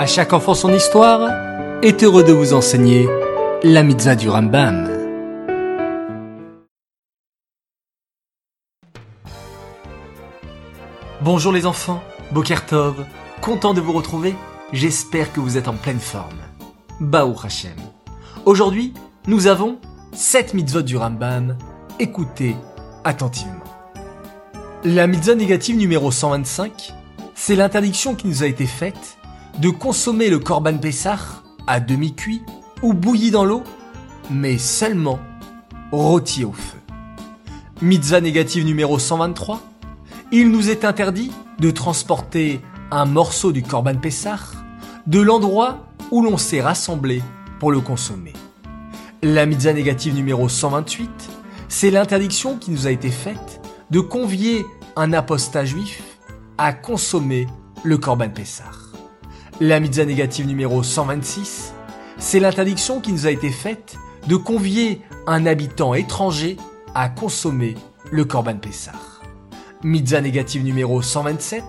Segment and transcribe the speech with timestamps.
[0.00, 1.30] À chaque enfant son histoire
[1.82, 3.06] est heureux de vous enseigner
[3.62, 4.88] la mitzvah du Rambam.
[11.20, 12.02] Bonjour les enfants,
[12.32, 13.04] Bokertov,
[13.42, 14.34] content de vous retrouver,
[14.72, 16.40] j'espère que vous êtes en pleine forme.
[16.98, 17.76] Baou Hashem.
[18.46, 18.94] Aujourd'hui,
[19.26, 19.78] nous avons
[20.12, 21.58] 7 mitzvot du Rambam,
[21.98, 22.56] écoutez
[23.04, 23.52] attentivement.
[24.82, 26.94] La mitzvah négative numéro 125,
[27.34, 29.19] c'est l'interdiction qui nous a été faite
[29.60, 31.18] de consommer le korban Pessah
[31.66, 32.42] à demi-cuit
[32.82, 33.62] ou bouilli dans l'eau,
[34.30, 35.18] mais seulement
[35.92, 36.78] rôti au feu.
[37.82, 39.60] Mitzvah négative numéro 123,
[40.32, 44.38] il nous est interdit de transporter un morceau du korban Pessah
[45.06, 47.22] de l'endroit où l'on s'est rassemblé
[47.58, 48.32] pour le consommer.
[49.22, 51.10] La mitzvah négative numéro 128,
[51.68, 54.64] c'est l'interdiction qui nous a été faite de convier
[54.96, 56.02] un apostat juif
[56.56, 57.46] à consommer
[57.84, 58.89] le Korban Pessah.
[59.62, 61.74] La mitzvah négative numéro 126,
[62.16, 63.96] c'est l'interdiction qui nous a été faite
[64.26, 66.56] de convier un habitant étranger
[66.94, 67.74] à consommer
[68.10, 68.92] le Korban Pessah.
[69.84, 71.62] Mitzvah négative numéro 127,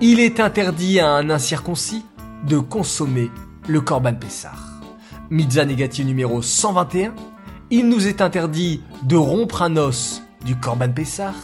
[0.00, 2.04] il est interdit à un incirconcis
[2.46, 3.32] de consommer
[3.66, 4.54] le Korban Pessah.
[5.28, 7.12] Mitzvah négative numéro 121,
[7.72, 11.34] il nous est interdit de rompre un os du Korban Pessah.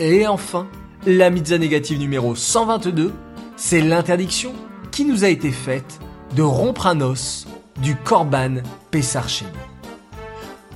[0.00, 0.66] Et enfin,
[1.06, 3.12] la mitzvah négative numéro 122,
[3.56, 4.52] c'est l'interdiction
[4.92, 5.98] qui nous a été faite
[6.36, 7.46] de rompre un os
[7.80, 8.56] du Korban
[8.90, 9.46] Pessah chez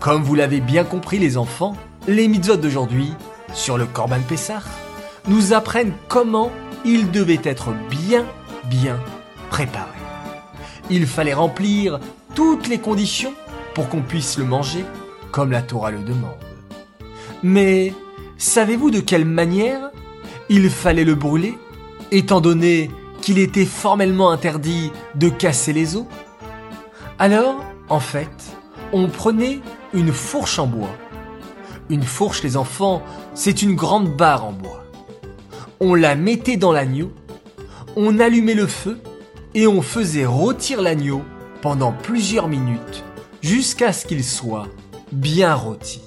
[0.00, 1.77] Comme vous l'avez bien compris les enfants,
[2.09, 3.12] les mitzvot d'aujourd'hui
[3.53, 4.62] sur le Korban Pessah
[5.28, 6.50] nous apprennent comment
[6.84, 8.25] il devait être bien,
[8.70, 8.98] bien
[9.50, 9.91] préparé.
[10.89, 12.00] Il fallait remplir
[12.34, 13.34] toutes les conditions
[13.75, 14.84] pour qu'on puisse le manger
[15.31, 16.31] comme la Torah le demande.
[17.42, 17.92] Mais
[18.39, 19.91] savez-vous de quelle manière
[20.48, 21.59] il fallait le brûler,
[22.12, 22.91] étant donné
[23.27, 26.05] qu'il était formellement interdit de casser les os
[27.19, 28.30] Alors, en fait,
[28.92, 29.58] on prenait
[29.92, 30.94] une fourche en bois.
[31.91, 33.03] Une fourche, les enfants,
[33.34, 34.84] c'est une grande barre en bois.
[35.81, 37.10] On la mettait dans l'agneau,
[37.97, 39.00] on allumait le feu
[39.54, 41.25] et on faisait rôtir l'agneau
[41.62, 43.03] pendant plusieurs minutes
[43.42, 44.69] jusqu'à ce qu'il soit
[45.10, 46.00] bien rôti.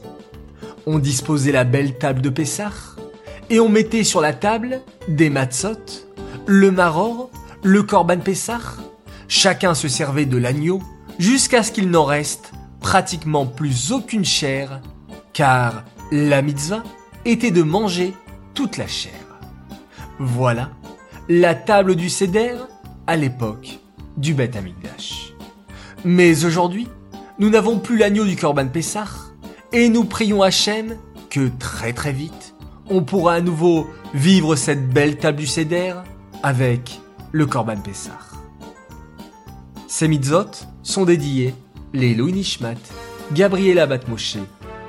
[0.85, 2.71] On disposait la belle table de Pessah
[3.49, 4.79] et on mettait sur la table
[5.09, 6.07] des matzot,
[6.45, 7.29] le maror,
[7.63, 8.59] le korban Pessah.
[9.27, 10.81] Chacun se servait de l'agneau
[11.19, 14.81] jusqu'à ce qu'il n'en reste pratiquement plus aucune chair
[15.33, 16.83] car la mitzvah
[17.25, 18.13] était de manger
[18.53, 19.13] toute la chair.
[20.17, 20.71] Voilà
[21.27, 22.55] la table du Seder
[23.05, 23.79] à l'époque
[24.17, 25.33] du Beth Amikdash.
[26.03, 26.87] Mais aujourd'hui,
[27.37, 29.05] nous n'avons plus l'agneau du Korban Pessah
[29.71, 30.97] et nous prions Hachem
[31.29, 32.55] que très très vite,
[32.89, 35.93] on pourra à nouveau vivre cette belle table du Seder
[36.43, 36.99] avec
[37.31, 38.19] le Korban Pessah.
[39.87, 40.51] Ces mitzvot
[40.83, 41.53] sont dédiés
[41.93, 42.75] les Louis Nishmat,
[43.33, 44.37] Gabriela Batmoshe,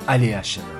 [0.06, 0.79] Aléa Shalom.